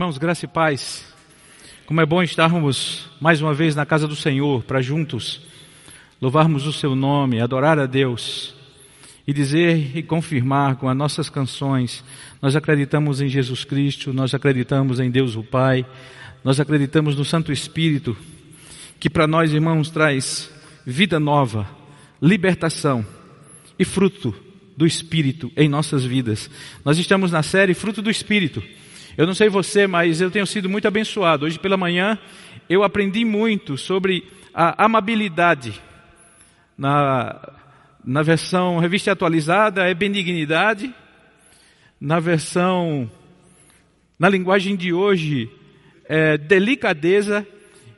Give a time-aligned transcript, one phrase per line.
[0.00, 1.04] Irmãos, graça e paz.
[1.84, 5.42] Como é bom estarmos mais uma vez na casa do Senhor para juntos
[6.18, 8.54] louvarmos o seu nome, adorar a Deus
[9.26, 12.02] e dizer e confirmar com as nossas canções:
[12.40, 15.84] nós acreditamos em Jesus Cristo, nós acreditamos em Deus o Pai,
[16.42, 18.16] nós acreditamos no Santo Espírito,
[18.98, 20.50] que para nós, irmãos, traz
[20.86, 21.68] vida nova,
[22.22, 23.04] libertação
[23.78, 24.34] e fruto
[24.74, 26.48] do Espírito em nossas vidas.
[26.82, 28.62] Nós estamos na série Fruto do Espírito.
[29.16, 31.44] Eu não sei você, mas eu tenho sido muito abençoado.
[31.44, 32.18] Hoje pela manhã
[32.68, 34.24] eu aprendi muito sobre
[34.54, 35.80] a amabilidade.
[36.78, 37.40] Na,
[38.04, 40.94] na versão revista atualizada é benignidade.
[42.00, 43.10] Na versão,
[44.18, 45.50] na linguagem de hoje,
[46.08, 47.46] é delicadeza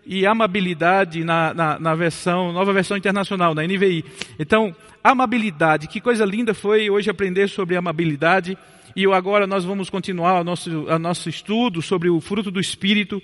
[0.04, 4.04] e amabilidade na, na, na, versão, nova versão internacional, na NVI.
[4.38, 8.58] Então, amabilidade, que coisa linda foi hoje aprender sobre amabilidade.
[8.94, 13.22] E agora nós vamos continuar o nosso, o nosso estudo sobre o fruto do Espírito,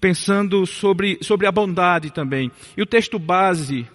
[0.00, 2.50] pensando sobre, sobre a bondade também.
[2.76, 3.86] E o texto base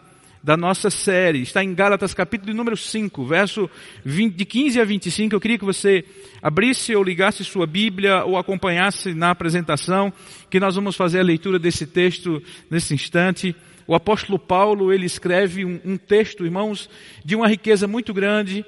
[0.44, 3.70] da nossa série está em Gálatas capítulo número 5, verso
[4.04, 5.34] 20, de 15 a 25.
[5.34, 6.04] Eu queria que você
[6.42, 10.12] abrisse ou ligasse sua Bíblia ou acompanhasse na apresentação,
[10.50, 13.56] que nós vamos fazer a leitura desse texto nesse instante.
[13.88, 16.90] O apóstolo Paulo, ele escreve um, um texto, irmãos,
[17.24, 18.66] de uma riqueza muito grande,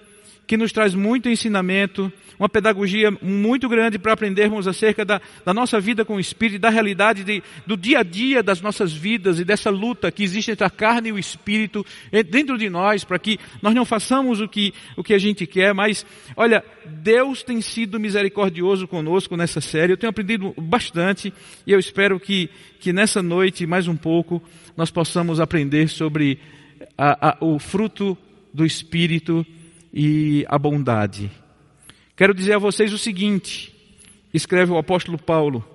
[0.47, 5.79] que nos traz muito ensinamento, uma pedagogia muito grande para aprendermos acerca da, da, nossa
[5.79, 9.45] vida com o Espírito, da realidade de, do dia a dia das nossas vidas e
[9.45, 11.85] dessa luta que existe entre a carne e o Espírito
[12.29, 15.73] dentro de nós, para que nós não façamos o que, o que a gente quer,
[15.73, 21.33] mas, olha, Deus tem sido misericordioso conosco nessa série, eu tenho aprendido bastante
[21.65, 24.41] e eu espero que, que nessa noite, mais um pouco,
[24.77, 26.39] nós possamos aprender sobre
[26.97, 28.17] a, a, o fruto
[28.53, 29.45] do Espírito
[29.95, 31.31] e a bondade.
[32.17, 33.73] Quero dizer a vocês o seguinte,
[34.33, 35.65] escreve o apóstolo Paulo,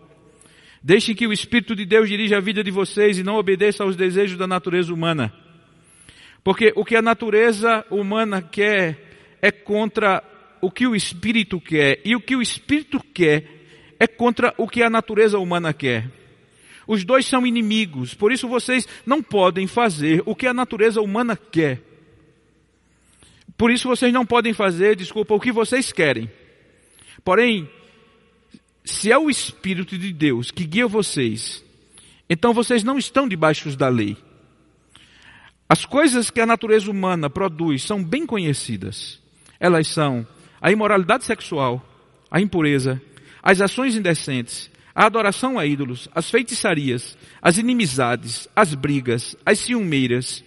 [0.82, 3.96] deixem que o Espírito de Deus dirija a vida de vocês e não obedeça aos
[3.96, 5.32] desejos da natureza humana.
[6.44, 10.22] Porque o que a natureza humana quer é contra
[10.60, 13.44] o que o Espírito quer, e o que o Espírito quer
[13.98, 16.10] é contra o que a natureza humana quer.
[16.86, 21.36] Os dois são inimigos, por isso vocês não podem fazer o que a natureza humana
[21.36, 21.89] quer.
[23.60, 26.30] Por isso vocês não podem fazer, desculpa, o que vocês querem.
[27.22, 27.68] Porém,
[28.82, 31.62] se é o Espírito de Deus que guia vocês,
[32.26, 34.16] então vocês não estão debaixo da lei.
[35.68, 39.20] As coisas que a natureza humana produz são bem conhecidas.
[39.60, 40.26] Elas são
[40.58, 41.86] a imoralidade sexual,
[42.30, 42.98] a impureza,
[43.42, 50.42] as ações indecentes, a adoração a ídolos, as feitiçarias, as inimizades, as brigas, as ciumeiras,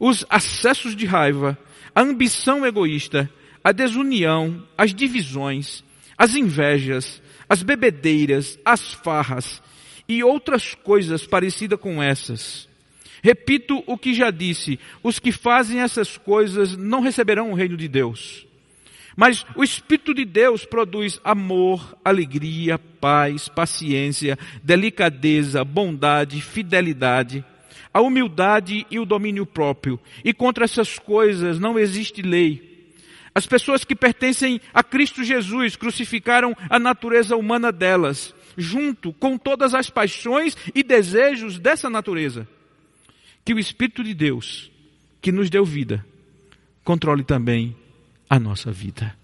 [0.00, 1.58] os acessos de raiva,
[1.96, 3.30] a ambição egoísta,
[3.64, 5.82] a desunião, as divisões,
[6.18, 9.62] as invejas, as bebedeiras, as farras
[10.06, 12.68] e outras coisas parecidas com essas.
[13.22, 17.88] Repito o que já disse: os que fazem essas coisas não receberão o reino de
[17.88, 18.46] Deus.
[19.16, 27.42] Mas o Espírito de Deus produz amor, alegria, paz, paciência, delicadeza, bondade, fidelidade
[27.96, 29.98] a humildade e o domínio próprio.
[30.22, 32.92] E contra essas coisas não existe lei.
[33.34, 39.72] As pessoas que pertencem a Cristo Jesus crucificaram a natureza humana delas, junto com todas
[39.72, 42.46] as paixões e desejos dessa natureza.
[43.42, 44.70] Que o Espírito de Deus,
[45.22, 46.04] que nos deu vida,
[46.84, 47.74] controle também
[48.28, 49.16] a nossa vida.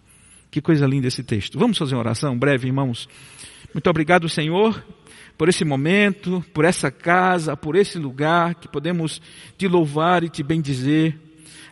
[0.51, 1.59] Que coisa linda esse texto.
[1.59, 3.07] Vamos fazer uma oração breve, irmãos.
[3.73, 4.85] Muito obrigado, Senhor,
[5.39, 9.21] por esse momento, por essa casa, por esse lugar que podemos
[9.57, 11.19] te louvar e te bendizer.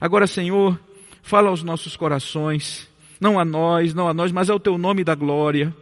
[0.01, 0.81] Agora, Senhor,
[1.23, 2.89] fala aos nossos corações,
[3.21, 5.77] não a nós, não a nós, mas ao teu nome da glória.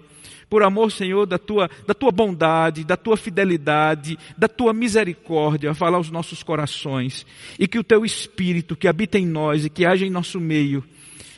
[0.50, 5.98] Por amor, Senhor, da tua, da tua bondade, da tua fidelidade, da tua misericórdia, fala
[5.98, 7.24] aos nossos corações.
[7.60, 10.82] E que o teu Espírito que habita em nós e que age em nosso meio,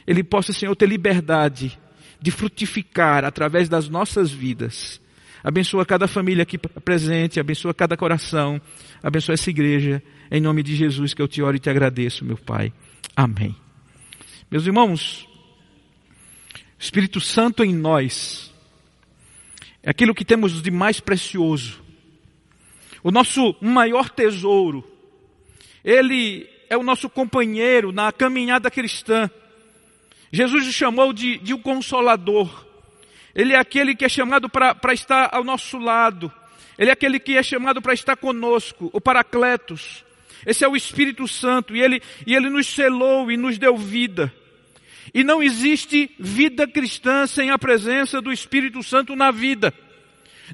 [0.06, 1.78] ele possa, Senhor, ter liberdade
[2.20, 5.00] de frutificar através das nossas vidas
[5.42, 8.60] Abençoa cada família aqui presente, abençoa cada coração,
[9.02, 12.36] abençoa essa igreja, em nome de Jesus que eu te oro e te agradeço, meu
[12.36, 12.72] Pai.
[13.16, 13.56] Amém.
[14.50, 15.26] Meus irmãos,
[16.78, 18.52] Espírito Santo em nós
[19.82, 21.80] é aquilo que temos de mais precioso,
[23.02, 24.86] o nosso maior tesouro.
[25.82, 29.30] Ele é o nosso companheiro na caminhada cristã.
[30.32, 32.66] Jesus o chamou de, de um consolador.
[33.34, 36.32] Ele é aquele que é chamado para estar ao nosso lado.
[36.78, 40.04] Ele é aquele que é chamado para estar conosco, o Paracletos.
[40.46, 44.32] Esse é o Espírito Santo e ele, e ele nos selou e nos deu vida.
[45.12, 49.74] E não existe vida cristã sem a presença do Espírito Santo na vida.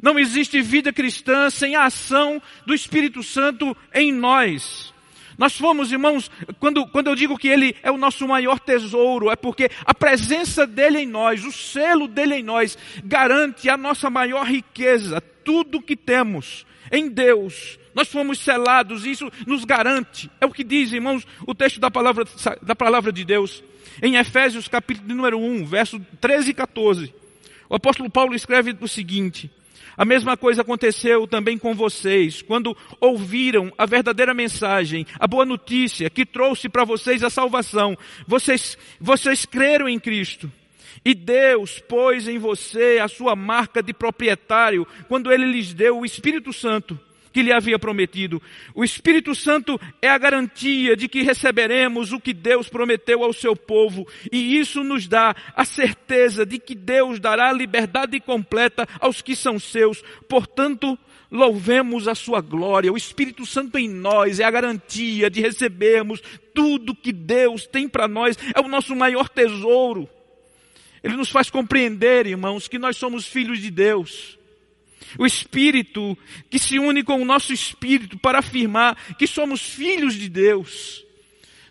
[0.03, 4.93] Não existe vida cristã sem a ação do Espírito Santo em nós.
[5.39, 9.37] Nós fomos, irmãos, quando, quando eu digo que Ele é o nosso maior tesouro, é
[9.37, 14.47] porque a presença dEle em nós, o selo dEle em nós, garante a nossa maior
[14.47, 17.79] riqueza, tudo que temos em Deus.
[17.95, 20.31] Nós fomos selados, isso nos garante.
[20.41, 22.25] É o que diz, irmãos, o texto da palavra,
[22.63, 23.63] da palavra de Deus.
[24.03, 27.15] Em Efésios capítulo número 1, verso 13 e 14.
[27.69, 29.51] O apóstolo Paulo escreve o seguinte:
[29.97, 36.11] a mesma coisa aconteceu também com vocês, quando ouviram a verdadeira mensagem, a boa notícia
[36.11, 37.97] que trouxe para vocês a salvação.
[38.27, 40.51] Vocês, vocês creram em Cristo.
[41.05, 46.05] E Deus pôs em você a sua marca de proprietário quando Ele lhes deu o
[46.05, 46.99] Espírito Santo
[47.37, 48.41] que lhe havia prometido.
[48.75, 53.55] O Espírito Santo é a garantia de que receberemos o que Deus prometeu ao seu
[53.55, 59.37] povo, e isso nos dá a certeza de que Deus dará liberdade completa aos que
[59.37, 60.03] são seus.
[60.27, 60.99] Portanto,
[61.31, 62.91] louvemos a sua glória.
[62.91, 66.23] O Espírito Santo em nós é a garantia de recebermos
[66.55, 70.09] tudo que Deus tem para nós, é o nosso maior tesouro.
[71.05, 74.36] Ele nos faz compreender, irmãos, que nós somos filhos de Deus.
[75.19, 76.17] O Espírito
[76.51, 81.05] que se une com o nosso Espírito para afirmar que somos filhos de Deus.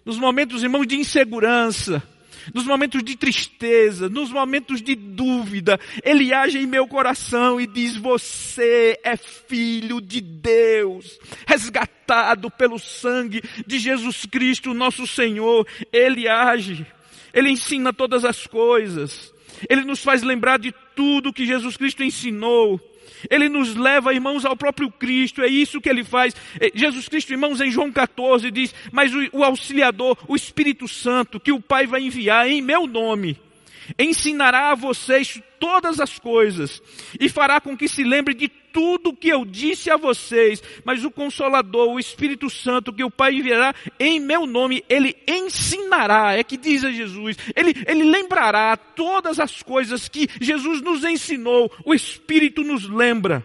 [0.06, 2.04] Nos momentos, irmãos, de insegurança,
[2.54, 7.96] nos momentos de tristeza, nos momentos de dúvida, Ele age em meu coração e diz:
[7.96, 15.68] Você é filho de Deus, resgatado pelo sangue de Jesus Cristo, nosso Senhor.
[15.92, 16.86] Ele age,
[17.34, 19.34] Ele ensina todas as coisas,
[19.68, 22.80] Ele nos faz lembrar de tudo que Jesus Cristo ensinou.
[23.30, 26.36] Ele nos leva, irmãos, ao próprio Cristo, é isso que ele faz.
[26.60, 31.40] É, Jesus Cristo, irmãos, em João 14 diz: Mas o, o auxiliador, o Espírito Santo,
[31.40, 33.38] que o Pai vai enviar em meu nome,
[34.00, 36.80] ensinará a vocês todas as coisas
[37.20, 41.04] e fará com que se lembre de tudo o que eu disse a vocês, mas
[41.04, 46.44] o Consolador, o Espírito Santo, que o Pai enviará em meu nome, ele ensinará, é
[46.44, 51.96] que diz a Jesus, ele, ele lembrará todas as coisas que Jesus nos ensinou, o
[51.96, 53.44] Espírito nos lembra.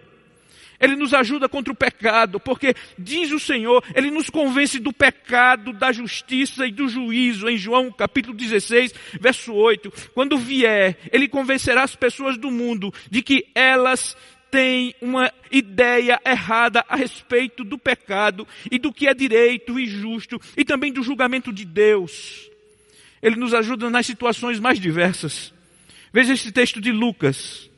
[0.80, 5.72] Ele nos ajuda contra o pecado, porque diz o Senhor, Ele nos convence do pecado,
[5.72, 9.92] da justiça e do juízo, em João capítulo 16, verso 8.
[10.14, 14.16] Quando vier, Ele convencerá as pessoas do mundo de que elas
[14.50, 20.40] têm uma ideia errada a respeito do pecado e do que é direito e justo
[20.56, 22.50] e também do julgamento de Deus.
[23.22, 25.52] Ele nos ajuda nas situações mais diversas.
[26.12, 27.69] Veja esse texto de Lucas,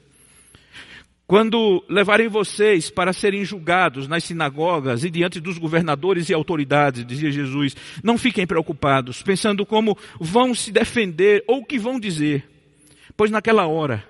[1.33, 7.33] quando levarem vocês para serem julgados nas sinagogas e diante dos governadores e autoridades, dizia
[7.33, 7.75] Jesus,
[8.05, 12.47] não fiquem preocupados, pensando como vão se defender ou o que vão dizer,
[13.17, 14.05] pois naquela hora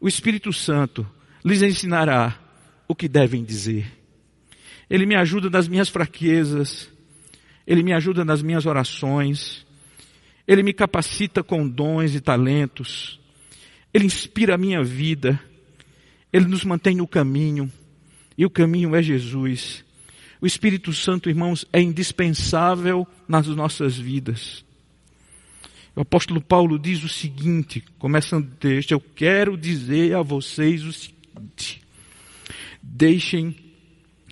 [0.00, 1.04] o Espírito Santo
[1.44, 2.38] lhes ensinará
[2.86, 3.90] o que devem dizer.
[4.88, 6.88] Ele me ajuda nas minhas fraquezas,
[7.66, 9.66] ele me ajuda nas minhas orações,
[10.46, 13.18] ele me capacita com dons e talentos,
[13.92, 15.36] ele inspira a minha vida
[16.34, 17.70] ele nos mantém no caminho,
[18.36, 19.84] e o caminho é Jesus.
[20.40, 24.64] O Espírito Santo, irmãos, é indispensável nas nossas vidas.
[25.94, 30.92] O apóstolo Paulo diz o seguinte, começando o texto: Eu quero dizer a vocês o
[30.92, 31.80] seguinte:
[32.82, 33.54] deixem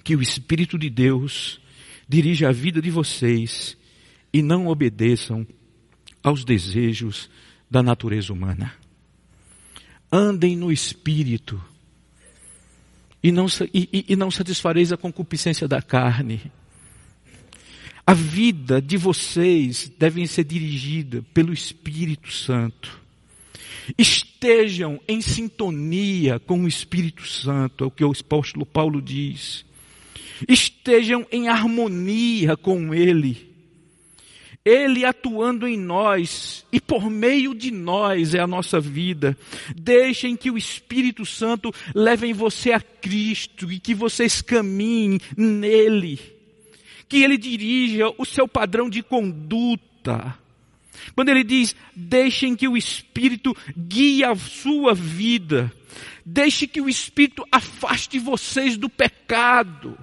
[0.03, 1.61] que o Espírito de Deus
[2.09, 3.77] dirija a vida de vocês
[4.33, 5.47] e não obedeçam
[6.21, 7.31] aos desejos
[7.71, 8.75] da natureza humana.
[10.11, 11.63] Andem no Espírito
[13.23, 16.41] e não, e, e não satisfareis a concupiscência da carne.
[18.05, 23.01] A vida de vocês deve ser dirigida pelo Espírito Santo.
[23.97, 29.65] Estejam em sintonia com o Espírito Santo, é o que o apóstolo Paulo diz.
[30.49, 33.52] Estejam em harmonia com Ele.
[34.65, 39.37] Ele atuando em nós e por meio de nós é a nossa vida.
[39.77, 46.21] Deixem que o Espírito Santo leve você a Cristo e que vocês caminhem nele.
[47.09, 50.39] Que ele dirija o seu padrão de conduta.
[51.17, 55.73] Quando ele diz, deixem que o Espírito guie a sua vida.
[56.25, 59.99] Deixe que o Espírito afaste vocês do pecado.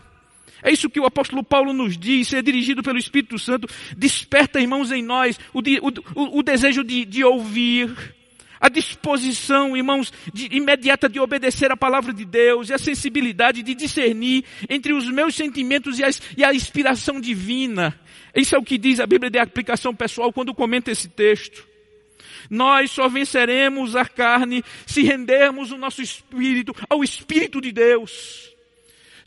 [0.61, 4.91] É isso que o apóstolo Paulo nos diz, ser dirigido pelo Espírito Santo, desperta, irmãos,
[4.91, 7.89] em nós o, o, o desejo de, de, ouvir,
[8.59, 13.73] a disposição, irmãos, de, imediata de obedecer a palavra de Deus, e a sensibilidade de
[13.73, 17.97] discernir entre os meus sentimentos e, as, e a inspiração divina.
[18.35, 21.67] Isso é o que diz a Bíblia de aplicação pessoal quando comenta esse texto.
[22.49, 28.49] Nós só venceremos a carne se rendermos o nosso espírito ao Espírito de Deus.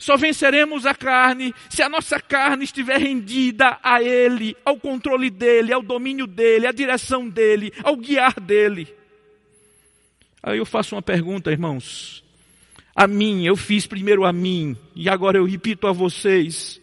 [0.03, 5.71] Só venceremos a carne se a nossa carne estiver rendida a Ele, ao controle dEle,
[5.71, 8.93] ao domínio dEle, à direção dEle, ao guiar dEle.
[10.43, 12.21] Aí eu faço uma pergunta, irmãos.
[12.93, 16.81] A mim, eu fiz primeiro a mim, e agora eu repito a vocês.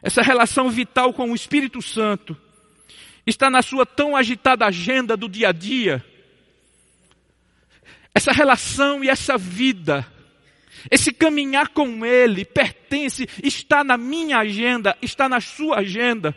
[0.00, 2.36] Essa relação vital com o Espírito Santo
[3.26, 6.04] está na sua tão agitada agenda do dia a dia.
[8.14, 10.06] Essa relação e essa vida,
[10.90, 16.34] esse caminhar com Ele, pertence, está na minha agenda, está na sua agenda.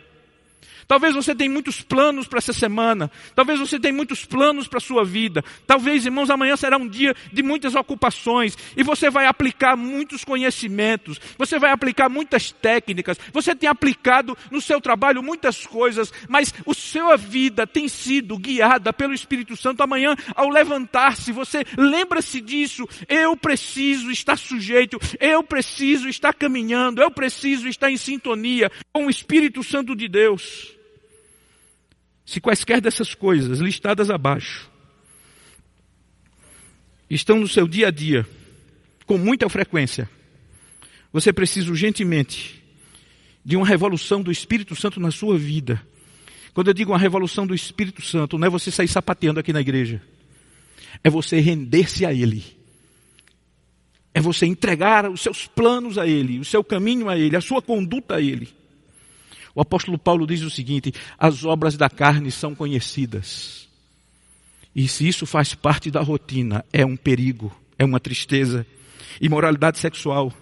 [0.92, 3.10] Talvez você tenha muitos planos para essa semana.
[3.34, 5.42] Talvez você tenha muitos planos para a sua vida.
[5.66, 8.58] Talvez, irmãos, amanhã será um dia de muitas ocupações.
[8.76, 11.18] E você vai aplicar muitos conhecimentos.
[11.38, 13.18] Você vai aplicar muitas técnicas.
[13.32, 16.12] Você tem aplicado no seu trabalho muitas coisas.
[16.28, 19.82] Mas a sua vida tem sido guiada pelo Espírito Santo.
[19.82, 22.86] Amanhã, ao levantar-se, você lembra-se disso.
[23.08, 24.98] Eu preciso estar sujeito.
[25.18, 27.00] Eu preciso estar caminhando.
[27.00, 30.81] Eu preciso estar em sintonia com o Espírito Santo de Deus.
[32.24, 34.70] Se quaisquer dessas coisas listadas abaixo
[37.10, 38.26] estão no seu dia a dia,
[39.04, 40.08] com muita frequência,
[41.12, 42.62] você precisa urgentemente
[43.44, 45.82] de uma revolução do Espírito Santo na sua vida.
[46.54, 49.60] Quando eu digo uma revolução do Espírito Santo, não é você sair sapateando aqui na
[49.60, 50.00] igreja,
[51.02, 52.44] é você render-se a Ele.
[54.14, 57.62] É você entregar os seus planos a Ele, o seu caminho a Ele, a sua
[57.62, 58.48] conduta a Ele.
[59.54, 63.68] O apóstolo Paulo diz o seguinte: as obras da carne são conhecidas.
[64.74, 68.66] E se isso faz parte da rotina, é um perigo, é uma tristeza.
[69.20, 70.32] Imoralidade sexual,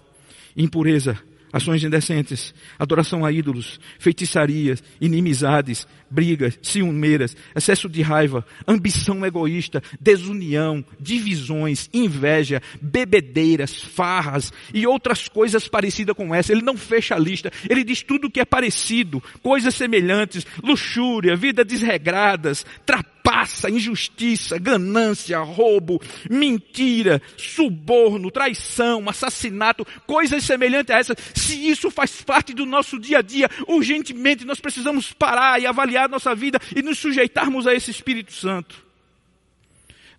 [0.56, 1.18] impureza,
[1.52, 10.84] ações indecentes, adoração a ídolos, feitiçarias, inimizades, brigas, ciumeiras, excesso de raiva, ambição egoísta, desunião,
[10.98, 16.52] divisões, inveja, bebedeiras, farras e outras coisas parecidas com essa.
[16.52, 21.64] Ele não fecha a lista, ele diz tudo que é parecido, coisas semelhantes, luxúria, vida
[21.64, 31.16] desregradas, trapaça, injustiça, ganância, roubo, mentira, suborno, traição, assassinato, coisas semelhantes a essas.
[31.34, 35.99] Se isso faz parte do nosso dia a dia, urgentemente nós precisamos parar e avaliar
[36.00, 38.88] avaliar nossa vida e nos sujeitarmos a esse Espírito Santo.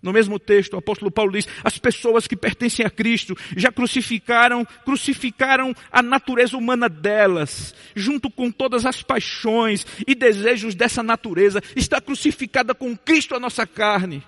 [0.02, 4.64] No mesmo texto, o apóstolo Paulo diz: as pessoas que pertencem a Cristo já crucificaram,
[4.84, 12.00] crucificaram a natureza humana delas, junto com todas as paixões e desejos dessa natureza, está
[12.00, 14.24] crucificada com Cristo a nossa carne.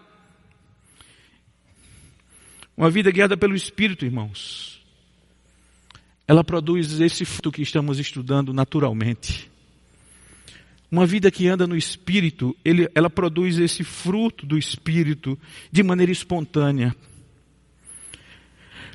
[2.77, 4.81] Uma vida guiada pelo Espírito, irmãos,
[6.27, 9.54] ela produz esse fruto que estamos estudando naturalmente.
[10.95, 15.37] Uma vida que anda no Espírito, ele, ela produz esse fruto do Espírito
[15.73, 16.95] de maneira espontânea.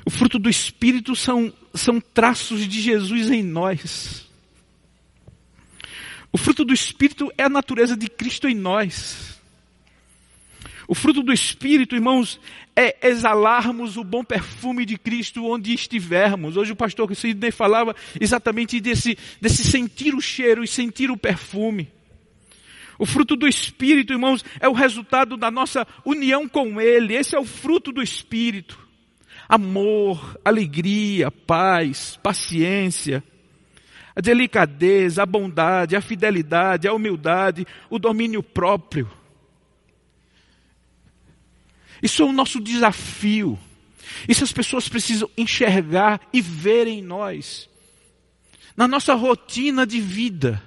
[0.02, 4.26] O fruto do Espírito são, são traços de Jesus em nós.
[6.32, 9.38] O fruto do Espírito é a natureza de Cristo em nós.
[10.90, 12.40] O fruto do Espírito, irmãos,
[12.74, 16.56] é exalarmos o bom perfume de Cristo onde estivermos.
[16.56, 21.88] Hoje o pastor Sidney falava exatamente desse, desse sentir o cheiro e sentir o perfume.
[22.98, 27.14] O fruto do Espírito, irmãos, é o resultado da nossa união com Ele.
[27.14, 28.76] Esse é o fruto do Espírito.
[29.48, 33.22] Amor, alegria, paz, paciência,
[34.16, 39.19] a delicadeza, a bondade, a fidelidade, a humildade, o domínio próprio.
[42.02, 43.58] Isso é o nosso desafio.
[44.28, 47.68] Isso as pessoas precisam enxergar e ver em nós.
[48.76, 50.62] Na nossa rotina de vida.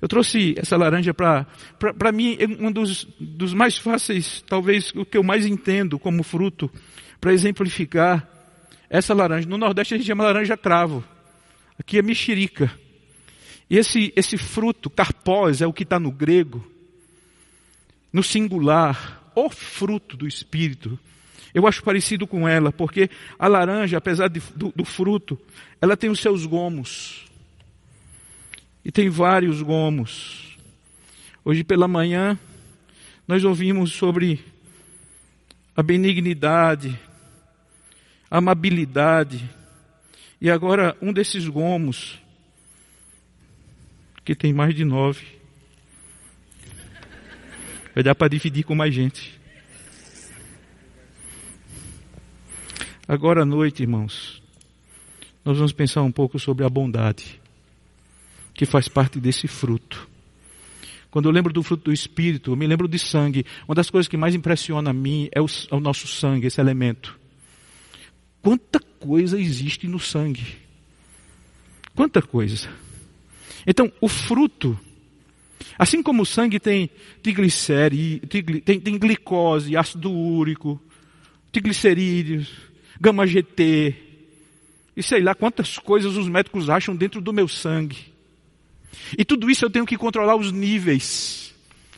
[0.00, 5.16] Eu trouxe essa laranja para, mim, é um dos, dos mais fáceis, talvez o que
[5.16, 6.70] eu mais entendo como fruto,
[7.18, 8.28] para exemplificar
[8.90, 9.48] essa laranja.
[9.48, 11.02] No Nordeste a gente chama laranja cravo.
[11.78, 12.70] Aqui é mexerica.
[13.68, 16.64] E esse, esse fruto, carpós, é o que está no grego,
[18.12, 20.98] no singular, o fruto do Espírito.
[21.54, 25.38] Eu acho parecido com ela, porque a laranja, apesar de, do, do fruto,
[25.80, 27.26] ela tem os seus gomos.
[28.84, 30.58] E tem vários gomos.
[31.44, 32.38] Hoje pela manhã,
[33.26, 34.44] nós ouvimos sobre
[35.76, 36.98] a benignidade,
[38.30, 39.48] a amabilidade.
[40.40, 42.18] E agora, um desses gomos,
[44.24, 45.33] que tem mais de nove,
[47.94, 49.38] Vai dar para dividir com mais gente.
[53.06, 54.42] Agora à noite, irmãos,
[55.44, 57.40] nós vamos pensar um pouco sobre a bondade,
[58.52, 60.08] que faz parte desse fruto.
[61.10, 63.46] Quando eu lembro do fruto do Espírito, eu me lembro de sangue.
[63.68, 66.60] Uma das coisas que mais impressiona a mim é o, é o nosso sangue, esse
[66.60, 67.16] elemento.
[68.42, 70.56] Quanta coisa existe no sangue.
[71.94, 72.68] Quanta coisa.
[73.64, 74.76] Então, o fruto,
[75.78, 76.90] assim como o sangue tem
[77.22, 80.80] triglicéridos, tem, tem glicose, ácido úrico,
[81.50, 82.50] triglicerídeos,
[83.00, 83.94] gama GT,
[84.96, 88.12] e sei lá quantas coisas os médicos acham dentro do meu sangue.
[89.18, 91.54] E tudo isso eu tenho que controlar os níveis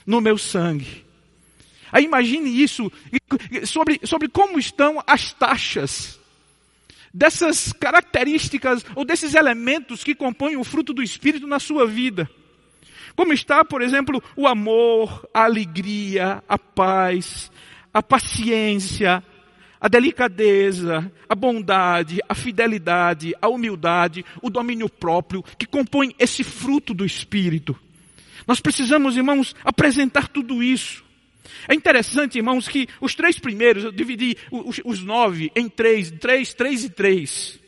[0.06, 1.04] no meu sangue.
[1.92, 2.90] Aí imagine isso
[3.64, 6.18] sobre, sobre como estão as taxas
[7.12, 12.28] dessas características ou desses elementos que compõem o fruto do Espírito na sua vida.
[13.16, 17.50] Como está, por exemplo, o amor, a alegria, a paz,
[17.92, 19.24] a paciência,
[19.80, 26.92] a delicadeza, a bondade, a fidelidade, a humildade, o domínio próprio, que compõem esse fruto
[26.92, 27.74] do Espírito.
[28.46, 31.02] Nós precisamos, irmãos, apresentar tudo isso.
[31.66, 36.52] É interessante, irmãos, que os três primeiros, eu dividi os, os nove em três, três,
[36.52, 37.58] três e três.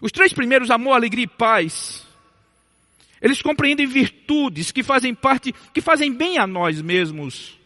[0.00, 2.06] Os três primeiros, amor, alegria e paz,
[3.20, 7.58] eles compreendem virtudes que fazem parte, que fazem bem a nós mesmos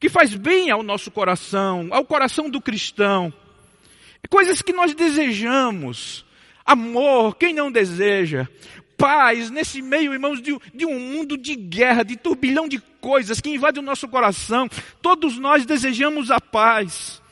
[0.00, 3.32] que faz bem ao nosso coração, ao coração do cristão.
[4.30, 6.24] Coisas que nós desejamos.
[6.64, 8.46] Amor, quem não deseja?
[8.96, 13.50] Paz, nesse meio, irmãos, de, de um mundo de guerra, de turbilhão de coisas que
[13.50, 14.68] invade o nosso coração.
[15.00, 17.22] Todos nós desejamos a paz.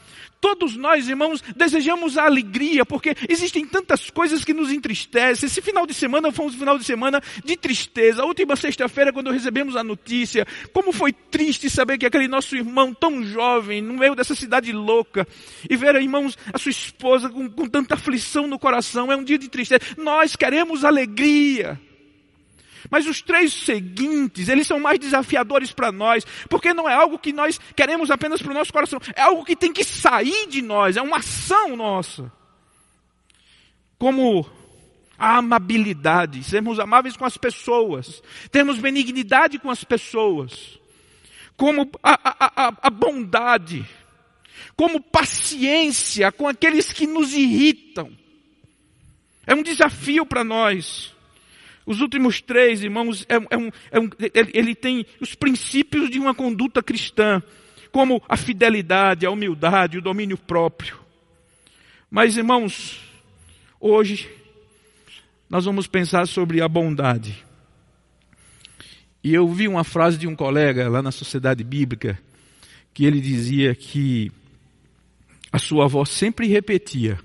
[0.40, 5.46] Todos nós, irmãos, desejamos a alegria, porque existem tantas coisas que nos entristecem.
[5.46, 8.22] Esse final de semana foi um final de semana de tristeza.
[8.22, 12.92] A última sexta-feira, quando recebemos a notícia, como foi triste saber que aquele nosso irmão
[12.92, 15.26] tão jovem, no meio dessa cidade louca,
[15.68, 19.38] e ver, irmãos, a sua esposa com, com tanta aflição no coração, é um dia
[19.38, 19.80] de tristeza.
[19.96, 21.80] Nós queremos alegria.
[22.90, 27.32] Mas os três seguintes, eles são mais desafiadores para nós, porque não é algo que
[27.32, 30.96] nós queremos apenas para o nosso coração, é algo que tem que sair de nós,
[30.96, 32.30] é uma ação nossa.
[33.98, 34.46] Como
[35.18, 40.78] a amabilidade, sermos amáveis com as pessoas, termos benignidade com as pessoas,
[41.56, 43.86] como a, a, a, a bondade,
[44.76, 48.10] como paciência com aqueles que nos irritam.
[49.46, 51.15] É um desafio para nós.
[51.86, 54.10] Os últimos três, irmãos, é, é um, é um,
[54.52, 57.40] ele tem os princípios de uma conduta cristã,
[57.92, 60.98] como a fidelidade, a humildade, o domínio próprio.
[62.10, 63.00] Mas, irmãos,
[63.78, 64.28] hoje
[65.48, 67.44] nós vamos pensar sobre a bondade.
[69.22, 72.18] E eu vi uma frase de um colega lá na Sociedade Bíblica,
[72.92, 74.32] que ele dizia que
[75.52, 77.18] a sua avó sempre repetia: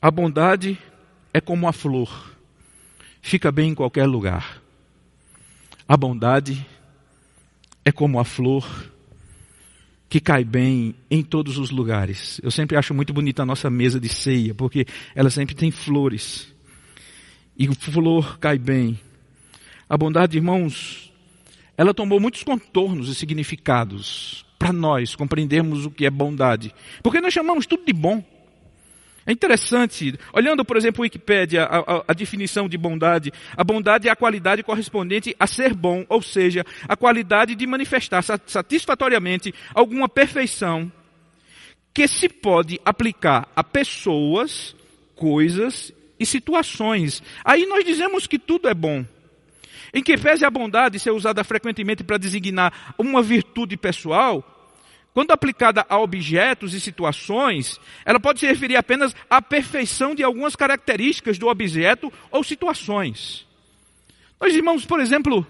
[0.00, 0.76] a bondade
[1.32, 2.31] é como a flor
[3.22, 4.60] fica bem em qualquer lugar.
[5.88, 6.66] A bondade
[7.84, 8.92] é como a flor
[10.08, 12.38] que cai bem em todos os lugares.
[12.42, 16.52] Eu sempre acho muito bonita a nossa mesa de ceia, porque ela sempre tem flores.
[17.56, 19.00] E flor cai bem.
[19.88, 21.10] A bondade, irmãos,
[21.76, 26.74] ela tomou muitos contornos e significados para nós compreendermos o que é bondade.
[27.02, 28.22] Porque nós chamamos tudo de bom.
[29.24, 34.08] É interessante, olhando, por exemplo, o Wikipédia, a, a, a, definição de bondade, a bondade
[34.08, 40.08] é a qualidade correspondente a ser bom, ou seja, a qualidade de manifestar satisfatoriamente alguma
[40.08, 40.90] perfeição
[41.94, 44.74] que se pode aplicar a pessoas,
[45.14, 47.22] coisas e situações.
[47.44, 49.04] Aí nós dizemos que tudo é bom.
[49.94, 54.51] Em que pese a bondade ser usada frequentemente para designar uma virtude pessoal,
[55.14, 60.56] quando aplicada a objetos e situações, ela pode se referir apenas à perfeição de algumas
[60.56, 63.46] características do objeto ou situações.
[64.40, 65.46] Nós, irmãos, por exemplo,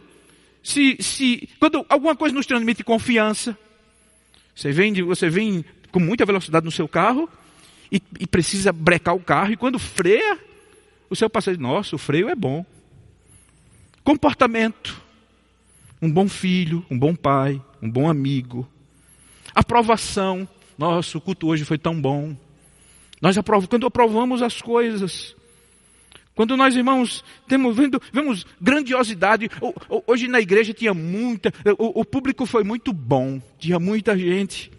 [0.63, 3.57] se, se quando alguma coisa nos transmite confiança,
[4.55, 7.29] você vem, você vem com muita velocidade no seu carro
[7.91, 10.39] e, e precisa brecar o carro, e quando freia,
[11.09, 12.65] o seu passageiro, nossa, o freio é bom.
[14.03, 15.01] Comportamento.
[16.01, 18.69] Um bom filho, um bom pai, um bom amigo,
[19.55, 20.49] Aprovação.
[20.77, 22.37] Nossa, o culto hoje foi tão bom.
[23.21, 25.35] Nós aprovamos, quando aprovamos as coisas,
[26.35, 29.51] quando nós, irmãos, temos, vendo, vemos grandiosidade,
[30.07, 34.73] hoje na igreja tinha muita, o, o, público foi muito bom, tinha muita gente.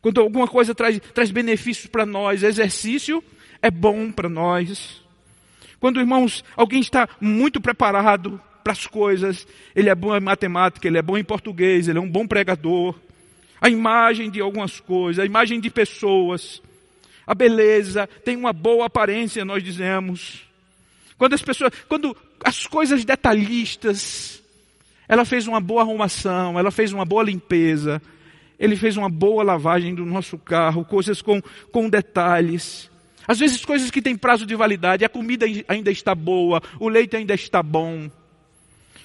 [0.00, 3.22] Quando alguma coisa traz, traz benefícios para nós, exercício
[3.60, 5.02] é bom para nós.
[5.78, 10.98] Quando, irmãos, alguém está muito preparado para as coisas, ele é bom em matemática, ele
[10.98, 12.94] é bom em português, ele é um bom pregador,
[13.60, 16.62] a imagem de algumas coisas, a imagem de pessoas,
[17.26, 20.42] a beleza, tem uma boa aparência, nós dizemos.
[21.18, 24.42] Quando as pessoas, quando as coisas detalhistas,
[25.06, 28.00] ela fez uma boa arrumação, ela fez uma boa limpeza,
[28.58, 32.90] ele fez uma boa lavagem do nosso carro, coisas com, com detalhes.
[33.28, 37.16] Às vezes coisas que têm prazo de validade, a comida ainda está boa, o leite
[37.16, 38.10] ainda está bom.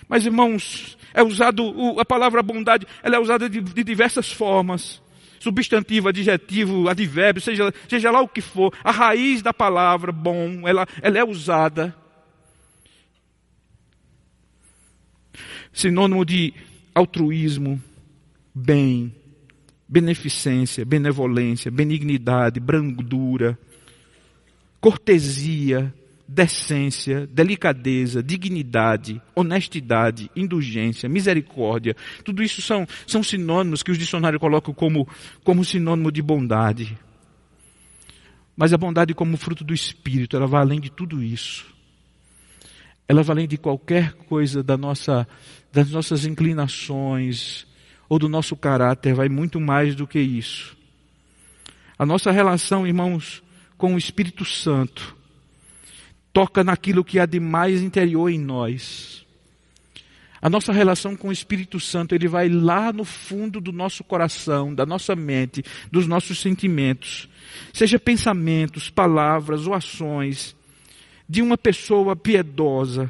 [0.07, 5.01] Mas irmãos, é usado, a palavra bondade, ela é usada de, de diversas formas.
[5.39, 8.73] Substantivo, adjetivo, advérbio, seja, seja lá o que for.
[8.83, 11.95] A raiz da palavra bom, ela, ela é usada.
[15.71, 16.53] Sinônimo de
[16.93, 17.81] altruísmo,
[18.53, 19.13] bem,
[19.87, 23.57] beneficência, benevolência, benignidade, brandura,
[24.79, 25.93] cortesia,
[26.27, 31.95] decência, delicadeza, dignidade, honestidade, indulgência, misericórdia.
[32.23, 35.07] Tudo isso são, são sinônimos que os dicionários colocam como,
[35.43, 36.97] como sinônimo de bondade.
[38.57, 41.65] Mas a bondade como fruto do Espírito, ela vai além de tudo isso.
[43.07, 45.27] Ela vai além de qualquer coisa da nossa,
[45.71, 47.67] das nossas inclinações
[48.09, 50.75] ou do nosso caráter, vai muito mais do que isso.
[51.97, 53.43] A nossa relação, irmãos,
[53.77, 55.14] com o Espírito Santo,
[56.35, 59.25] toca naquilo que há de mais interior em nós.
[60.41, 64.75] A nossa relação com o Espírito Santo, ele vai lá no fundo do nosso coração,
[64.75, 67.29] da nossa mente, dos nossos sentimentos,
[67.71, 70.53] seja pensamentos, palavras ou ações
[71.27, 73.09] de uma pessoa piedosa.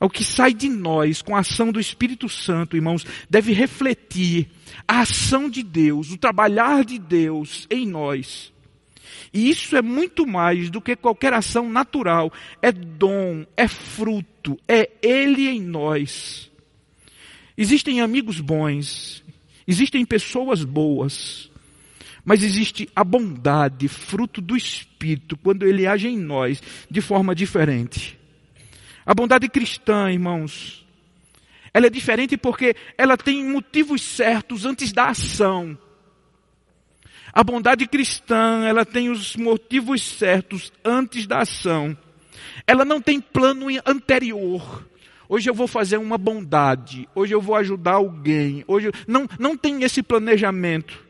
[0.00, 4.48] O que sai de nós com a ação do Espírito Santo, irmãos, deve refletir
[4.86, 8.50] a ação de Deus, o trabalhar de Deus em nós.
[9.32, 12.32] E isso é muito mais do que qualquer ação natural.
[12.62, 16.50] É dom, é fruto, é Ele em nós.
[17.56, 19.24] Existem amigos bons,
[19.66, 21.50] existem pessoas boas,
[22.24, 28.18] mas existe a bondade, fruto do Espírito, quando Ele age em nós de forma diferente.
[29.04, 30.86] A bondade cristã, irmãos,
[31.72, 35.78] ela é diferente porque ela tem motivos certos antes da ação.
[37.32, 41.96] A bondade cristã, ela tem os motivos certos antes da ação.
[42.66, 44.86] Ela não tem plano anterior.
[45.28, 47.08] Hoje eu vou fazer uma bondade.
[47.14, 48.64] Hoje eu vou ajudar alguém.
[48.66, 51.06] Hoje não não tem esse planejamento.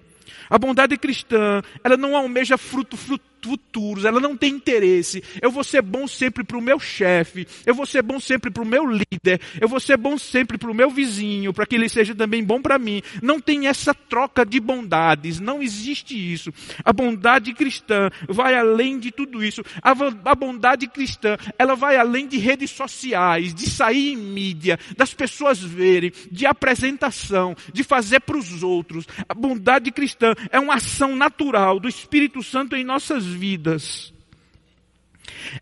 [0.48, 5.22] A bondade cristã, ela não almeja fruto, fruto futuros, ela não tem interesse.
[5.40, 8.62] Eu vou ser bom sempre para o meu chefe, eu vou ser bom sempre para
[8.62, 11.88] o meu líder, eu vou ser bom sempre para o meu vizinho, para que ele
[11.88, 13.02] seja também bom para mim.
[13.22, 16.52] Não tem essa troca de bondades, não existe isso.
[16.84, 19.62] A bondade cristã vai além de tudo isso.
[19.82, 25.14] A, a bondade cristã, ela vai além de redes sociais, de sair em mídia, das
[25.14, 29.06] pessoas verem, de apresentação, de fazer para os outros.
[29.28, 34.12] A bondade cristã é uma ação natural do Espírito Santo em nossas vidas,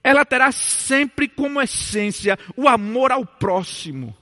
[0.03, 4.17] ela terá sempre como essência o amor ao próximo.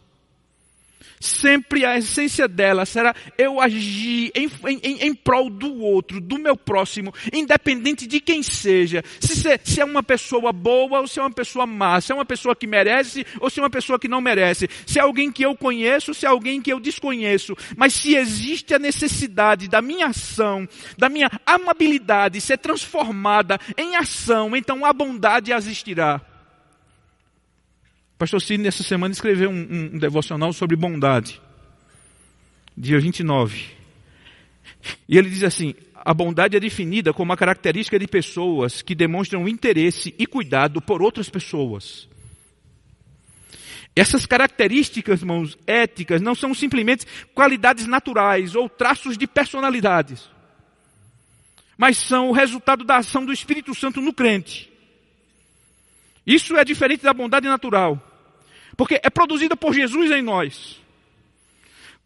[1.25, 4.47] Sempre a essência dela será eu agir em,
[4.83, 9.03] em, em prol do outro, do meu próximo, independente de quem seja.
[9.19, 12.15] Se, se, se, é uma pessoa boa ou se é uma pessoa má, se é
[12.15, 15.33] uma pessoa que merece ou se é uma pessoa que não merece, se é alguém
[15.33, 17.57] que eu conheço ou se é alguém que eu desconheço.
[17.75, 24.55] Mas se existe a necessidade da minha ação, da minha amabilidade ser transformada em ação,
[24.55, 26.21] então a bondade existirá.
[28.19, 31.41] Pastor Sidney, essa semana, escreveu um, um, um devocional sobre bondade.
[32.77, 33.67] Dia 29.
[35.09, 39.49] E ele diz assim: a bondade é definida como a característica de pessoas que demonstram
[39.49, 42.09] interesse e cuidado por outras pessoas.
[43.97, 50.29] Essas características, irmãos, éticas, não são simplesmente qualidades naturais ou traços de personalidades,
[51.79, 54.74] mas são o resultado da ação do Espírito Santo no crente.
[56.27, 58.01] Isso é diferente da bondade natural,
[58.77, 60.81] porque é produzida por Jesus em nós.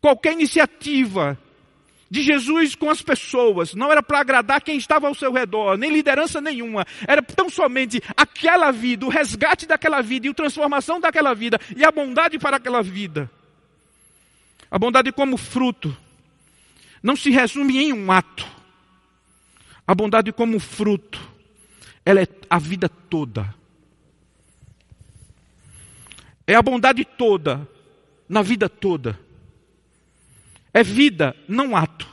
[0.00, 1.38] Qualquer iniciativa
[2.10, 5.92] de Jesus com as pessoas não era para agradar quem estava ao seu redor, nem
[5.92, 11.34] liderança nenhuma, era tão somente aquela vida, o resgate daquela vida e a transformação daquela
[11.34, 13.30] vida e a bondade para aquela vida.
[14.70, 15.96] A bondade como fruto
[17.02, 18.46] não se resume em um ato.
[19.86, 21.18] A bondade como fruto,
[22.04, 23.57] ela é a vida toda.
[26.48, 27.68] É a bondade toda,
[28.26, 29.20] na vida toda.
[30.72, 32.08] É vida, não ato.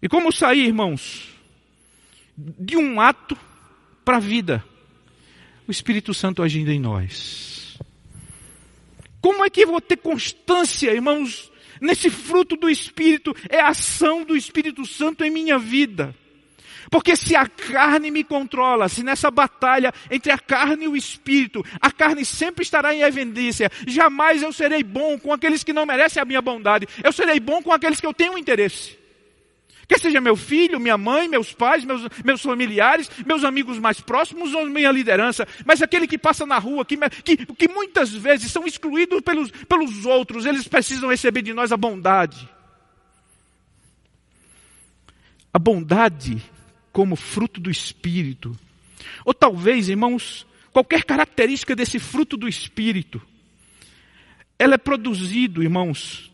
[0.00, 1.30] E como sair, irmãos,
[2.38, 3.36] de um ato
[4.04, 4.64] para a vida?
[5.66, 7.76] O Espírito Santo agindo em nós.
[9.20, 11.50] Como é que eu vou ter constância, irmãos,
[11.80, 13.34] nesse fruto do Espírito?
[13.48, 16.14] É a ação do Espírito Santo em minha vida.
[16.92, 21.64] Porque se a carne me controla, se nessa batalha entre a carne e o espírito,
[21.80, 26.20] a carne sempre estará em evidência, jamais eu serei bom com aqueles que não merecem
[26.20, 28.98] a minha bondade, eu serei bom com aqueles que eu tenho interesse.
[29.88, 34.52] Quer seja meu filho, minha mãe, meus pais, meus, meus familiares, meus amigos mais próximos
[34.52, 38.66] ou minha liderança, mas aquele que passa na rua, que, que, que muitas vezes são
[38.66, 42.46] excluídos pelos, pelos outros, eles precisam receber de nós a bondade.
[45.54, 46.51] A bondade
[46.92, 48.56] como fruto do Espírito.
[49.24, 53.20] Ou talvez, irmãos, qualquer característica desse fruto do Espírito,
[54.58, 56.30] ela é produzido, irmãos,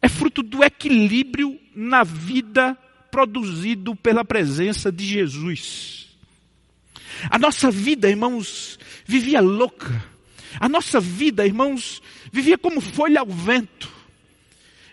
[0.00, 2.76] é fruto do equilíbrio na vida
[3.10, 6.08] produzido pela presença de Jesus.
[7.30, 10.04] A nossa vida, irmãos, vivia louca.
[10.60, 13.93] A nossa vida, irmãos, vivia como folha ao vento.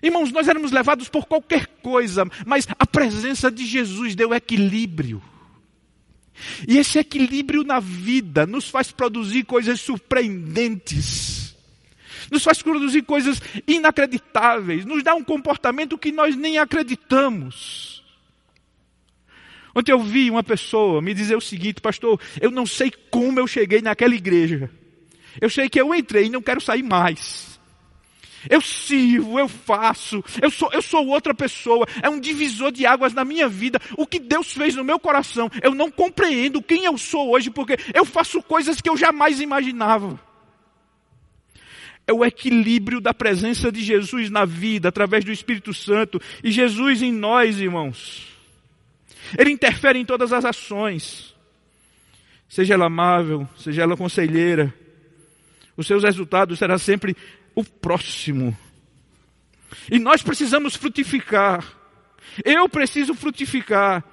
[0.01, 5.21] Irmãos, nós éramos levados por qualquer coisa, mas a presença de Jesus deu equilíbrio.
[6.67, 11.55] E esse equilíbrio na vida nos faz produzir coisas surpreendentes,
[12.31, 18.01] nos faz produzir coisas inacreditáveis, nos dá um comportamento que nós nem acreditamos.
[19.73, 23.47] Ontem eu vi uma pessoa me dizer o seguinte, pastor, eu não sei como eu
[23.47, 24.69] cheguei naquela igreja.
[25.39, 27.50] Eu sei que eu entrei e não quero sair mais.
[28.49, 31.85] Eu sirvo, eu faço, eu sou, eu sou outra pessoa.
[32.01, 33.79] É um divisor de águas na minha vida.
[33.97, 37.77] O que Deus fez no meu coração, eu não compreendo quem eu sou hoje, porque
[37.93, 40.19] eu faço coisas que eu jamais imaginava.
[42.07, 47.01] É o equilíbrio da presença de Jesus na vida, através do Espírito Santo, e Jesus
[47.01, 48.27] em nós, irmãos.
[49.37, 51.35] Ele interfere em todas as ações.
[52.49, 54.73] Seja ela amável, seja ela conselheira,
[55.77, 57.15] os seus resultados serão sempre
[57.55, 58.57] o próximo.
[59.89, 61.65] E nós precisamos frutificar.
[62.43, 64.03] Eu preciso frutificar.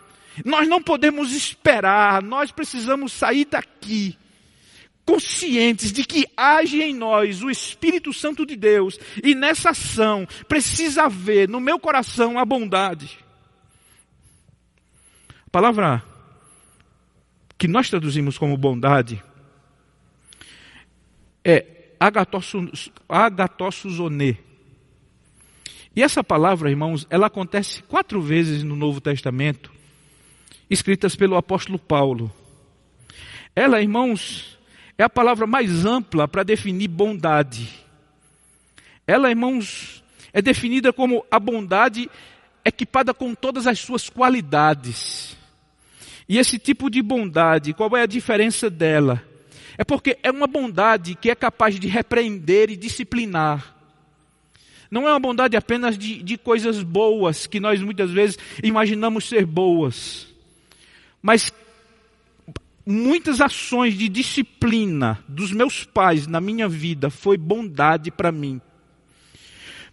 [0.44, 4.16] Nós não podemos esperar, nós precisamos sair daqui
[5.08, 11.04] conscientes de que age em nós o Espírito Santo de Deus e nessa ação precisa
[11.04, 13.18] haver no meu coração a bondade.
[15.46, 16.04] A palavra
[17.56, 19.24] que nós traduzimos como bondade
[21.42, 21.77] é
[23.08, 24.36] agatosuzonê.
[25.94, 29.72] E essa palavra, irmãos, ela acontece quatro vezes no Novo Testamento,
[30.70, 32.32] escritas pelo apóstolo Paulo.
[33.54, 34.58] Ela, irmãos,
[34.96, 37.68] é a palavra mais ampla para definir bondade.
[39.06, 42.08] Ela, irmãos, é definida como a bondade
[42.64, 45.36] equipada com todas as suas qualidades.
[46.28, 49.27] E esse tipo de bondade, qual é a diferença dela?
[49.78, 53.76] É porque é uma bondade que é capaz de repreender e disciplinar.
[54.90, 59.46] Não é uma bondade apenas de, de coisas boas, que nós muitas vezes imaginamos ser
[59.46, 60.26] boas.
[61.22, 61.52] Mas
[62.84, 68.60] muitas ações de disciplina dos meus pais na minha vida foi bondade para mim.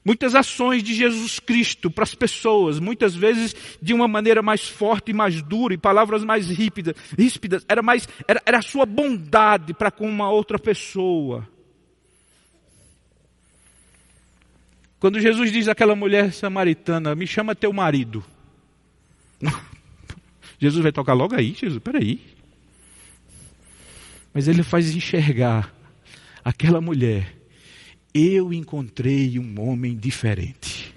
[0.05, 5.09] Muitas ações de Jesus Cristo para as pessoas, muitas vezes de uma maneira mais forte
[5.09, 9.73] e mais dura, e palavras mais rípidas, ríspidas, era, mais, era, era a sua bondade
[9.73, 11.49] para com uma outra pessoa.
[14.99, 18.23] Quando Jesus diz àquela mulher samaritana, me chama teu marido.
[20.59, 22.21] Jesus vai tocar logo aí, Jesus, peraí.
[24.31, 25.73] Mas ele faz enxergar
[26.43, 27.35] aquela mulher
[28.17, 30.95] eu encontrei um homem diferente.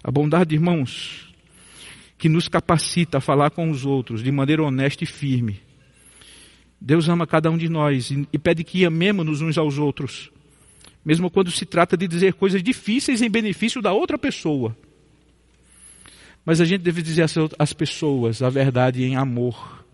[0.00, 1.34] A bondade, irmãos,
[2.16, 5.60] que nos capacita a falar com os outros de maneira honesta e firme.
[6.80, 10.30] Deus ama cada um de nós e pede que amemos-nos uns aos outros,
[11.04, 14.76] mesmo quando se trata de dizer coisas difíceis em benefício da outra pessoa.
[16.44, 17.26] Mas a gente deve dizer
[17.58, 19.84] às pessoas a verdade em amor.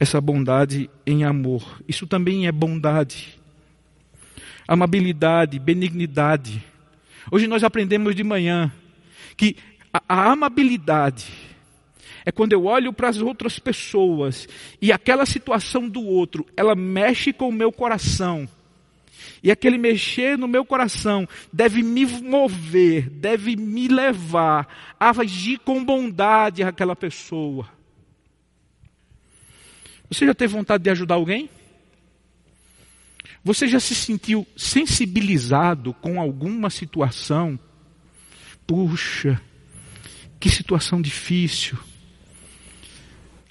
[0.00, 1.82] Essa bondade em amor.
[1.86, 3.37] Isso também é bondade
[4.68, 6.62] amabilidade, benignidade.
[7.32, 8.70] Hoje nós aprendemos de manhã
[9.34, 9.56] que
[9.92, 11.32] a, a amabilidade
[12.26, 14.46] é quando eu olho para as outras pessoas
[14.82, 18.46] e aquela situação do outro, ela mexe com o meu coração.
[19.42, 25.82] E aquele mexer no meu coração deve me mover, deve me levar a agir com
[25.82, 27.66] bondade àquela pessoa.
[30.10, 31.48] Você já teve vontade de ajudar alguém?
[33.48, 37.58] Você já se sentiu sensibilizado com alguma situação?
[38.66, 39.40] Puxa,
[40.38, 41.78] que situação difícil.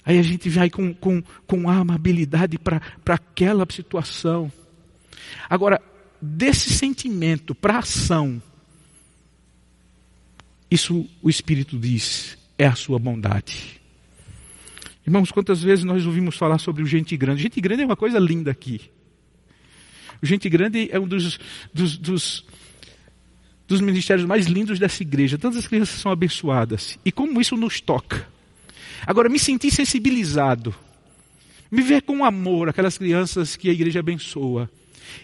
[0.04, 4.52] Aí a gente vai com, com, com amabilidade para aquela situação.
[5.50, 5.82] Agora,
[6.22, 8.40] desse sentimento para ação,
[10.70, 13.80] isso o Espírito diz, é a sua bondade.
[15.04, 17.42] Irmãos, quantas vezes nós ouvimos falar sobre o gente grande?
[17.42, 18.96] Gente grande é uma coisa linda aqui.
[20.22, 21.38] O gente grande é um dos,
[21.72, 22.44] dos, dos,
[23.66, 25.38] dos ministérios mais lindos dessa igreja.
[25.38, 26.98] Tantas crianças são abençoadas.
[27.04, 28.26] E como isso nos toca.
[29.06, 30.74] Agora, me sentir sensibilizado.
[31.70, 34.70] Me ver com amor aquelas crianças que a igreja abençoa.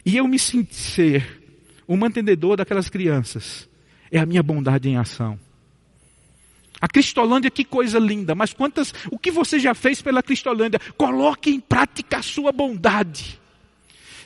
[0.05, 1.43] E eu me sentir
[1.87, 3.69] o mantenedor daquelas crianças.
[4.11, 5.39] É a minha bondade em ação.
[6.81, 10.79] A Cristolândia, que coisa linda, mas quantas, o que você já fez pela Cristolândia?
[10.97, 13.41] Coloque em prática a sua bondade.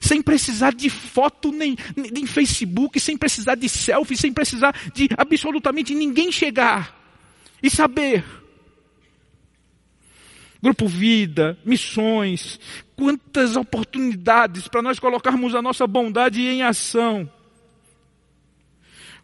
[0.00, 1.76] Sem precisar de foto, nem,
[2.12, 6.96] nem Facebook, sem precisar de selfie, sem precisar de absolutamente ninguém chegar
[7.62, 8.24] e saber.
[10.62, 12.58] Grupo Vida, missões,
[12.96, 17.30] quantas oportunidades para nós colocarmos a nossa bondade em ação.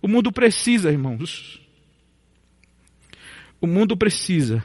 [0.00, 1.60] O mundo precisa, irmãos,
[3.60, 4.64] o mundo precisa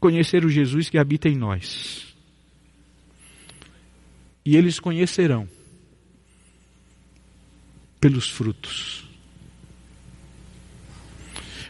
[0.00, 2.11] conhecer o Jesus que habita em nós.
[4.44, 5.48] E eles conhecerão
[8.00, 9.04] pelos frutos,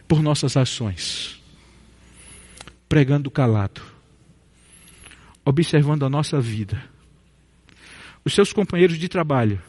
[0.09, 1.39] por nossas ações,
[2.89, 3.83] pregando calado,
[5.45, 6.83] observando a nossa vida.
[8.25, 9.61] Os seus companheiros de trabalho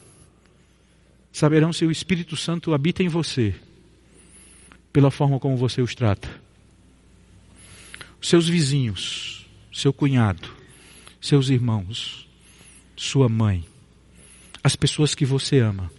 [1.33, 3.55] saberão se o Espírito Santo habita em você
[4.93, 6.29] pela forma como você os trata.
[8.21, 10.47] Seus vizinhos, seu cunhado,
[11.19, 12.29] seus irmãos,
[13.03, 13.65] sua mãe,
[14.63, 15.91] as pessoas que você ama.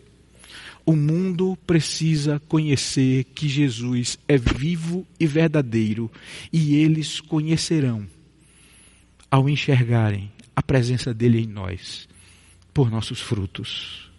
[0.87, 6.11] O mundo precisa conhecer que Jesus é vivo e verdadeiro,
[6.53, 8.07] e eles conhecerão
[9.31, 12.09] ao enxergarem a presença dele em nós,
[12.73, 14.11] por nossos frutos.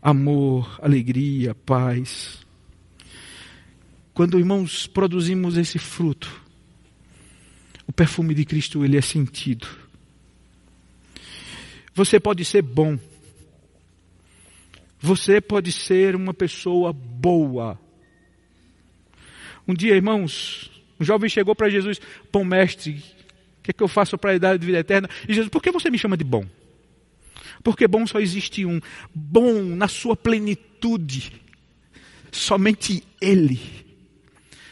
[0.00, 2.44] Amor, alegria, paz,
[4.14, 6.42] quando, irmãos, produzimos esse fruto,
[7.86, 9.66] o perfume de Cristo ele é sentido.
[11.96, 12.96] Você pode ser bom.
[15.00, 17.80] Você pode ser uma pessoa boa.
[19.66, 22.00] Um dia, irmãos, um jovem chegou para Jesus,
[22.32, 23.02] bom mestre,
[23.58, 25.08] o que é que eu faço para a idade de vida eterna?
[25.28, 26.46] E Jesus, por que você me chama de bom?
[27.64, 28.78] Porque bom só existe um.
[29.12, 31.32] Bom na sua plenitude.
[32.30, 33.86] Somente Ele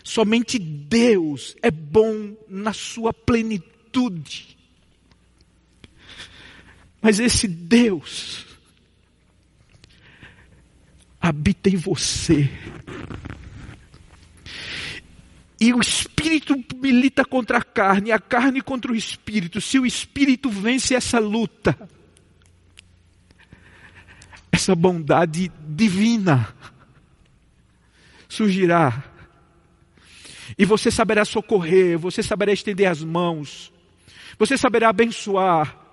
[0.04, 4.53] Somente Deus é bom na sua plenitude.
[7.04, 8.46] Mas esse Deus
[11.20, 12.50] habita em você.
[15.60, 19.60] E o espírito milita contra a carne, a carne contra o espírito.
[19.60, 21.78] Se o espírito vence essa luta,
[24.50, 26.56] essa bondade divina
[28.30, 29.04] surgirá
[30.56, 33.70] e você saberá socorrer, você saberá estender as mãos,
[34.38, 35.83] você saberá abençoar.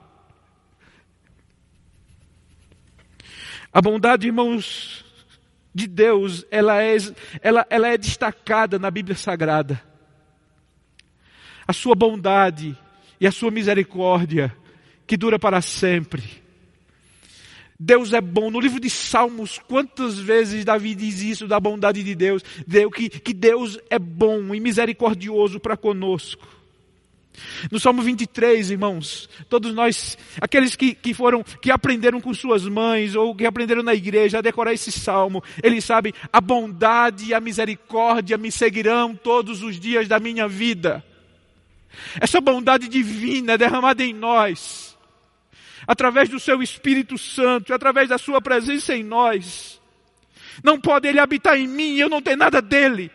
[3.73, 5.05] A bondade, irmãos,
[5.73, 6.97] de Deus, ela é,
[7.41, 9.81] ela, ela é destacada na Bíblia Sagrada.
[11.65, 12.77] A sua bondade
[13.19, 14.55] e a sua misericórdia,
[15.07, 16.41] que dura para sempre.
[17.79, 18.51] Deus é bom.
[18.51, 22.43] No livro de Salmos, quantas vezes Davi diz isso da bondade de Deus?
[23.23, 26.60] Que Deus é bom e misericordioso para conosco.
[27.71, 33.15] No Salmo 23, irmãos, todos nós, aqueles que, que foram, que aprenderam com suas mães
[33.15, 37.39] ou que aprenderam na igreja a decorar esse salmo, eles sabem, a bondade e a
[37.39, 41.03] misericórdia me seguirão todos os dias da minha vida.
[42.19, 44.91] Essa bondade divina é derramada em nós
[45.87, 49.81] através do seu Espírito Santo, através da sua presença em nós.
[50.63, 53.11] Não pode ele habitar em mim eu não ter nada dele.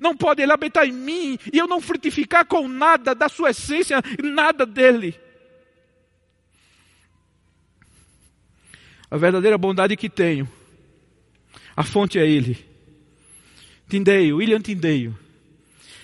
[0.00, 4.00] Não pode ele habitar em mim e eu não frutificar com nada da sua essência,
[4.22, 5.18] nada dele.
[9.10, 10.48] A verdadeira bondade que tenho,
[11.76, 12.58] a fonte é ele.
[13.88, 15.16] Tindeio, William Tindeio.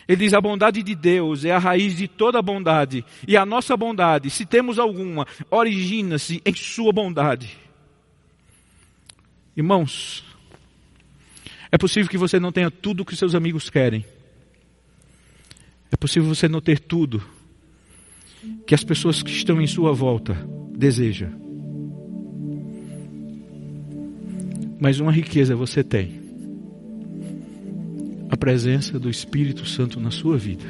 [0.07, 3.77] Ele diz: a bondade de Deus é a raiz de toda bondade, e a nossa
[3.77, 7.57] bondade, se temos alguma, origina-se em Sua bondade.
[9.57, 10.25] Irmãos,
[11.73, 14.05] é possível que você não tenha tudo o que seus amigos querem,
[15.91, 17.23] é possível você não ter tudo
[18.67, 20.35] que as pessoas que estão em sua volta
[20.77, 21.31] desejam.
[24.81, 26.21] Mas uma riqueza você tem.
[28.31, 30.65] A presença do Espírito Santo na sua vida.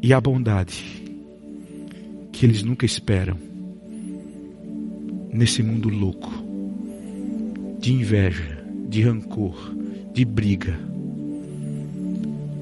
[0.00, 1.02] E a bondade
[2.32, 3.38] que eles nunca esperam
[5.32, 6.30] nesse mundo louco
[7.80, 8.53] de inveja,
[8.94, 9.74] de rancor,
[10.12, 10.78] de briga,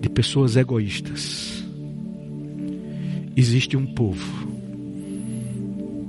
[0.00, 1.62] de pessoas egoístas.
[3.36, 4.48] Existe um povo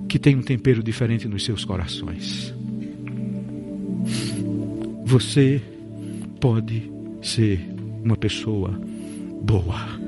[0.07, 2.53] que tem um tempero diferente nos seus corações.
[5.03, 5.61] Você
[6.39, 6.89] pode
[7.21, 7.59] ser
[8.01, 8.79] uma pessoa
[9.41, 9.99] boa,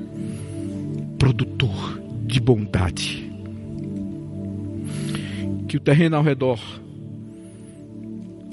[1.18, 3.30] produtor de bondade.
[5.68, 6.58] Que o terreno ao redor,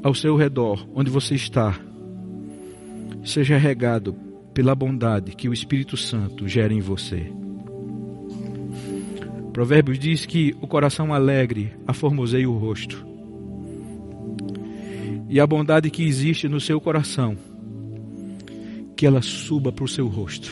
[0.03, 1.79] ao seu redor, onde você está,
[3.23, 4.13] seja regado
[4.53, 7.31] pela bondade que o Espírito Santo gera em você.
[9.53, 13.05] Provérbios diz que o coração alegre aformoseia o rosto.
[15.29, 17.37] E a bondade que existe no seu coração,
[18.97, 20.51] que ela suba para o seu rosto,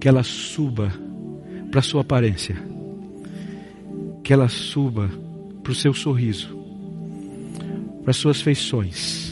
[0.00, 0.92] que ela suba
[1.70, 2.56] para a sua aparência,
[4.22, 5.10] que ela suba
[5.62, 6.57] para o seu sorriso,
[8.02, 9.28] para as suas feições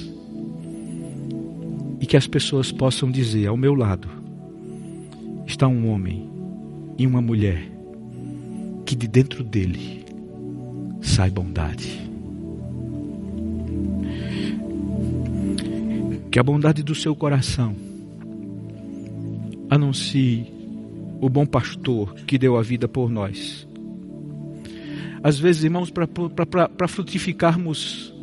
[2.01, 4.09] e que as pessoas possam dizer: ao meu lado
[5.47, 6.29] está um homem
[6.99, 7.71] e uma mulher
[8.85, 10.05] que de dentro dele
[11.01, 12.07] sai bondade.
[16.31, 17.75] Que a bondade do seu coração
[19.71, 20.53] anuncie
[21.21, 23.67] o bom pastor que deu a vida por nós.
[25.23, 28.15] Às vezes, irmãos, para frutificarmos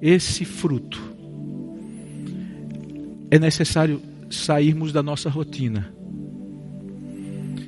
[0.00, 1.00] esse fruto,
[3.30, 5.92] é necessário sairmos da nossa rotina.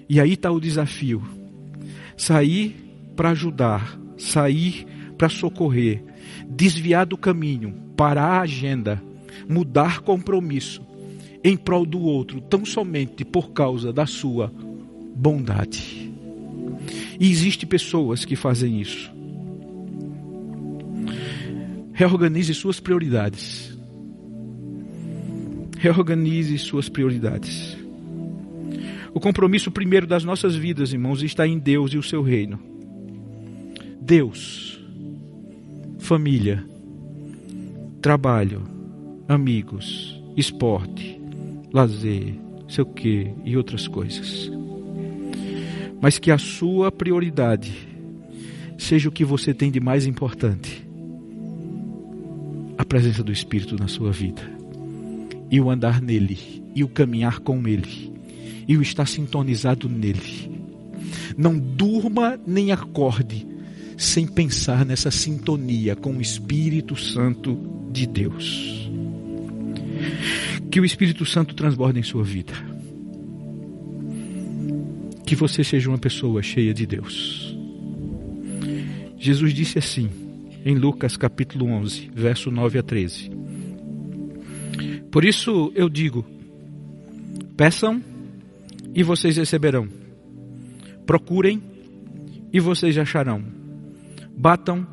[0.09, 1.23] E aí está o desafio:
[2.17, 2.77] sair
[3.15, 6.03] para ajudar, sair para socorrer,
[6.49, 9.03] desviar do caminho, parar a agenda,
[9.49, 10.83] mudar compromisso
[11.45, 14.53] em prol do outro, tão somente por causa da sua
[15.15, 16.13] bondade.
[17.19, 17.31] E
[17.67, 19.13] pessoas que fazem isso.
[22.03, 23.73] Reorganize suas prioridades
[25.83, 27.77] reorganize suas prioridades.
[29.13, 32.61] O compromisso primeiro das nossas vidas, irmãos, está em Deus e o seu reino.
[34.01, 34.81] Deus,
[35.99, 36.65] família,
[38.01, 38.63] trabalho,
[39.27, 41.21] amigos, esporte,
[41.73, 42.35] lazer,
[42.69, 44.49] sei o que e outras coisas.
[46.01, 47.73] Mas que a sua prioridade
[48.79, 50.87] seja o que você tem de mais importante:
[52.93, 54.43] presença do Espírito na sua vida
[55.51, 56.39] e o andar nele,
[56.75, 58.13] e o caminhar com ele,
[58.69, 60.51] e o estar sintonizado nele.
[61.35, 63.47] Não durma nem acorde
[63.97, 67.59] sem pensar nessa sintonia com o Espírito Santo
[67.91, 68.91] de Deus.
[70.71, 72.53] Que o Espírito Santo transborde em sua vida.
[75.25, 77.57] Que você seja uma pessoa cheia de Deus.
[79.17, 80.11] Jesus disse assim,
[80.65, 83.31] em Lucas capítulo 11, verso 9 a 13.
[85.11, 86.25] Por isso eu digo:
[87.57, 88.03] peçam
[88.95, 89.89] e vocês receberão,
[91.07, 91.63] procurem
[92.53, 93.43] e vocês acharão,
[94.37, 94.87] batam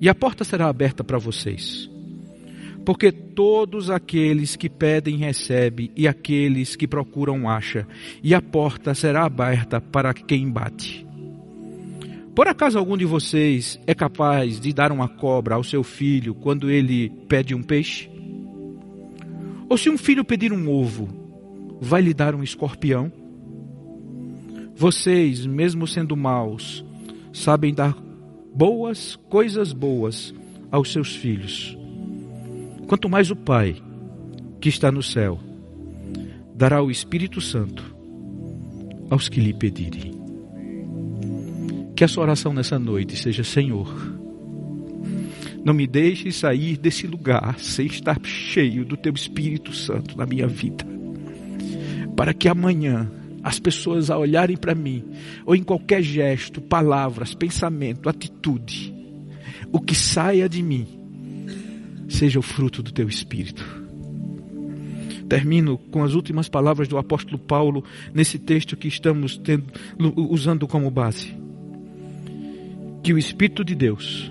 [0.00, 1.90] e a porta será aberta para vocês.
[2.84, 7.84] Porque todos aqueles que pedem recebem, e aqueles que procuram acham,
[8.22, 11.07] e a porta será aberta para quem bate.
[12.38, 16.70] Por acaso algum de vocês é capaz de dar uma cobra ao seu filho quando
[16.70, 18.08] ele pede um peixe?
[19.68, 21.08] Ou se um filho pedir um ovo,
[21.80, 23.10] vai lhe dar um escorpião?
[24.76, 26.84] Vocês, mesmo sendo maus,
[27.32, 27.98] sabem dar
[28.54, 30.32] boas coisas boas
[30.70, 31.76] aos seus filhos.
[32.86, 33.82] Quanto mais o Pai,
[34.60, 35.40] que está no céu,
[36.54, 37.96] dará o Espírito Santo
[39.10, 40.17] aos que lhe pedirem.
[41.98, 43.92] Que a sua oração nessa noite seja: Senhor,
[45.64, 50.46] não me deixe sair desse lugar sem estar cheio do teu Espírito Santo na minha
[50.46, 50.86] vida.
[52.14, 53.10] Para que amanhã
[53.42, 55.06] as pessoas a olharem para mim,
[55.44, 58.94] ou em qualquer gesto, palavras, pensamento, atitude,
[59.72, 60.86] o que saia de mim,
[62.08, 63.66] seja o fruto do teu Espírito.
[65.28, 67.82] Termino com as últimas palavras do apóstolo Paulo
[68.14, 69.66] nesse texto que estamos tendo,
[70.16, 71.47] usando como base.
[73.08, 74.30] Que o Espírito de Deus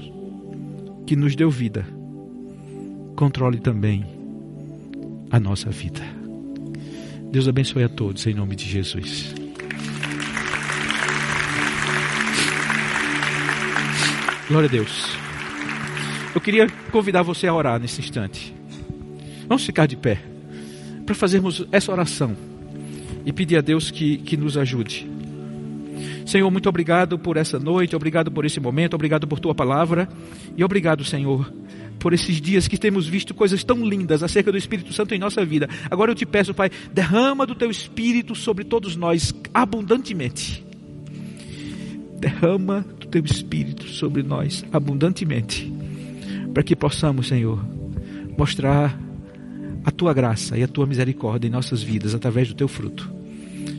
[1.08, 1.84] que nos deu vida,
[3.16, 4.06] controle também
[5.32, 6.00] a nossa vida.
[7.32, 9.34] Deus abençoe a todos em nome de Jesus.
[14.48, 15.18] Glória a Deus.
[16.36, 18.54] Eu queria convidar você a orar nesse instante.
[19.48, 20.22] Vamos ficar de pé
[21.04, 22.38] para fazermos essa oração
[23.26, 25.17] e pedir a Deus que, que nos ajude.
[26.28, 30.10] Senhor, muito obrigado por essa noite, obrigado por esse momento, obrigado por tua palavra
[30.58, 31.50] e obrigado, Senhor,
[31.98, 35.46] por esses dias que temos visto coisas tão lindas acerca do Espírito Santo em nossa
[35.46, 35.70] vida.
[35.90, 40.66] Agora eu te peço, Pai, derrama do teu Espírito sobre todos nós abundantemente.
[42.20, 45.72] Derrama do teu Espírito sobre nós abundantemente,
[46.54, 47.64] para que possamos, Senhor,
[48.38, 49.00] mostrar
[49.86, 53.16] a tua graça e a tua misericórdia em nossas vidas através do teu fruto.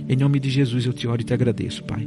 [0.09, 2.07] Em nome de Jesus eu te oro e te agradeço, Pai.